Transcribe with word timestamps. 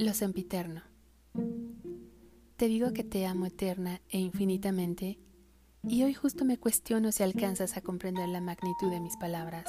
Lo 0.00 0.14
sempiterno. 0.14 0.80
Te 2.56 2.68
digo 2.68 2.94
que 2.94 3.04
te 3.04 3.26
amo 3.26 3.44
eterna 3.44 4.00
e 4.08 4.18
infinitamente, 4.18 5.18
y 5.82 6.04
hoy 6.04 6.14
justo 6.14 6.46
me 6.46 6.56
cuestiono 6.56 7.12
si 7.12 7.22
alcanzas 7.22 7.76
a 7.76 7.82
comprender 7.82 8.26
la 8.30 8.40
magnitud 8.40 8.90
de 8.90 8.98
mis 8.98 9.18
palabras 9.18 9.66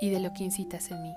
y 0.00 0.10
de 0.10 0.18
lo 0.18 0.32
que 0.32 0.42
incitas 0.42 0.90
en 0.90 1.00
mí. 1.00 1.14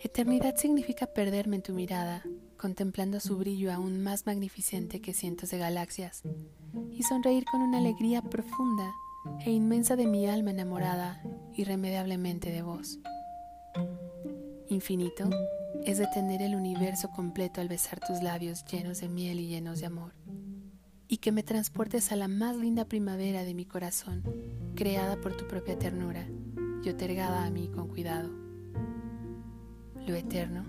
Eternidad 0.00 0.56
significa 0.56 1.06
perderme 1.06 1.54
en 1.54 1.62
tu 1.62 1.74
mirada, 1.74 2.24
contemplando 2.56 3.20
su 3.20 3.38
brillo 3.38 3.72
aún 3.72 4.02
más 4.02 4.26
magnificente 4.26 5.00
que 5.00 5.14
cientos 5.14 5.50
de 5.50 5.58
galaxias, 5.58 6.22
y 6.90 7.04
sonreír 7.04 7.44
con 7.44 7.62
una 7.62 7.78
alegría 7.78 8.20
profunda 8.20 8.90
e 9.46 9.52
inmensa 9.52 9.94
de 9.94 10.08
mi 10.08 10.26
alma 10.26 10.50
enamorada 10.50 11.22
irremediablemente 11.54 12.50
de 12.50 12.62
vos. 12.62 12.98
Infinito 14.68 15.30
es 15.84 15.98
detener 15.98 16.42
el 16.42 16.54
universo 16.54 17.10
completo 17.10 17.60
al 17.60 17.68
besar 17.68 18.00
tus 18.00 18.22
labios 18.22 18.64
llenos 18.64 19.00
de 19.00 19.08
miel 19.08 19.40
y 19.40 19.48
llenos 19.48 19.80
de 19.80 19.86
amor, 19.86 20.12
y 21.08 21.18
que 21.18 21.32
me 21.32 21.42
transportes 21.42 22.12
a 22.12 22.16
la 22.16 22.28
más 22.28 22.56
linda 22.56 22.84
primavera 22.84 23.44
de 23.44 23.54
mi 23.54 23.64
corazón, 23.64 24.22
creada 24.74 25.20
por 25.20 25.36
tu 25.36 25.46
propia 25.48 25.78
ternura 25.78 26.26
y 26.84 26.88
otorgada 26.88 27.44
a 27.44 27.50
mí 27.50 27.68
con 27.68 27.88
cuidado. 27.88 28.30
Lo 30.06 30.14
eterno 30.14 30.64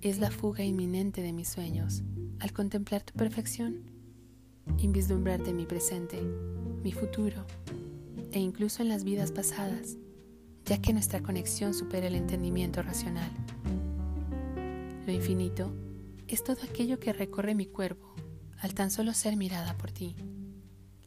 es 0.00 0.18
la 0.18 0.30
fuga 0.30 0.64
inminente 0.64 1.22
de 1.22 1.32
mis 1.32 1.48
sueños 1.48 2.02
al 2.40 2.52
contemplar 2.52 3.02
tu 3.02 3.12
perfección 3.14 3.90
y 4.78 4.88
vislumbrarte 4.88 5.52
mi 5.52 5.66
presente, 5.66 6.20
mi 6.82 6.92
futuro 6.92 7.44
e 8.32 8.40
incluso 8.40 8.82
en 8.82 8.88
las 8.88 9.04
vidas 9.04 9.32
pasadas, 9.32 9.96
ya 10.64 10.78
que 10.80 10.92
nuestra 10.92 11.22
conexión 11.22 11.74
supera 11.74 12.06
el 12.06 12.14
entendimiento 12.14 12.82
racional. 12.82 13.30
Lo 15.06 15.12
infinito 15.12 15.72
es 16.28 16.44
todo 16.44 16.58
aquello 16.62 17.00
que 17.00 17.12
recorre 17.12 17.56
mi 17.56 17.66
cuerpo 17.66 18.14
al 18.60 18.72
tan 18.74 18.92
solo 18.92 19.12
ser 19.14 19.36
mirada 19.36 19.76
por 19.76 19.90
ti, 19.90 20.14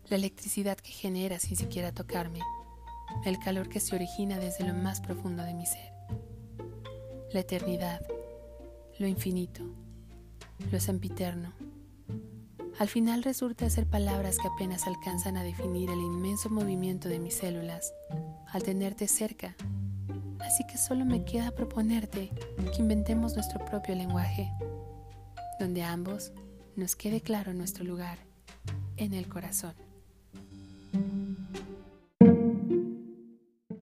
la 0.09 0.17
electricidad 0.17 0.77
que 0.77 0.91
genera 0.91 1.39
sin 1.39 1.55
siquiera 1.55 1.93
tocarme, 1.93 2.41
el 3.23 3.39
calor 3.39 3.69
que 3.69 3.79
se 3.79 3.95
origina 3.95 4.37
desde 4.37 4.67
lo 4.67 4.73
más 4.73 4.99
profundo 4.99 5.43
de 5.43 5.53
mi 5.53 5.65
ser, 5.65 5.93
la 7.31 7.39
eternidad, 7.39 8.05
lo 8.99 9.07
infinito, 9.07 9.63
lo 10.71 10.79
sempiterno. 10.81 11.53
Al 12.77 12.89
final 12.89 13.23
resulta 13.23 13.69
ser 13.69 13.87
palabras 13.87 14.37
que 14.37 14.49
apenas 14.49 14.85
alcanzan 14.87 15.37
a 15.37 15.43
definir 15.43 15.89
el 15.89 15.99
inmenso 15.99 16.49
movimiento 16.49 17.07
de 17.07 17.19
mis 17.19 17.35
células 17.35 17.93
al 18.51 18.63
tenerte 18.63 19.07
cerca 19.07 19.55
Así 20.39 20.65
que 20.65 20.77
solo 20.77 21.05
me 21.05 21.23
queda 21.23 21.51
proponerte 21.51 22.31
que 22.73 22.81
inventemos 22.81 23.35
nuestro 23.35 23.63
propio 23.65 23.95
lenguaje, 23.95 24.51
donde 25.59 25.83
ambos 25.83 26.31
nos 26.75 26.95
quede 26.95 27.21
claro 27.21 27.53
nuestro 27.53 27.83
lugar 27.83 28.17
en 28.97 29.13
el 29.13 29.27
corazón. 29.27 29.84